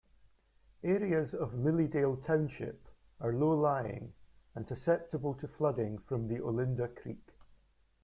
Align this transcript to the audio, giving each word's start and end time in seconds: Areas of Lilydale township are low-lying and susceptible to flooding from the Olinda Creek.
Areas 0.83 1.31
of 1.35 1.51
Lilydale 1.51 2.25
township 2.25 2.87
are 3.19 3.31
low-lying 3.31 4.13
and 4.55 4.67
susceptible 4.67 5.35
to 5.35 5.47
flooding 5.47 5.99
from 5.99 6.27
the 6.27 6.39
Olinda 6.41 6.87
Creek. 6.87 7.29